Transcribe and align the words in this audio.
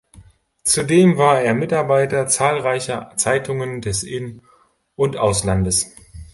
Zudem 0.63 1.19
war 1.19 1.41
er 1.43 1.53
Mitarbeiter 1.53 2.25
zahlreicher 2.25 3.11
Zeitungen 3.17 3.81
des 3.81 4.01
In- 4.01 4.41
und 4.95 5.15
Auslandes. 5.15 5.95